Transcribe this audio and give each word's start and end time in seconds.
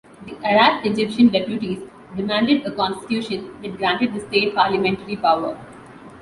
The 0.25 0.35
Arab-Egyptian 0.43 1.27
deputies 1.29 1.83
demanded 2.17 2.65
a 2.65 2.71
constitution 2.71 3.53
that 3.61 3.77
granted 3.77 4.15
the 4.15 4.19
state 4.21 4.55
parliamentary 4.55 5.15
power. 5.15 5.55